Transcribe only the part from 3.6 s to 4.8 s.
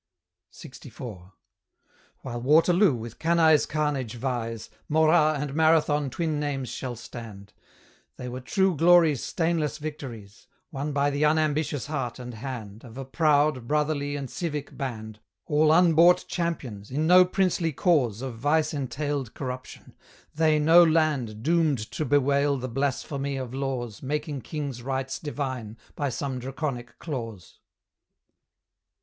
carnage vies,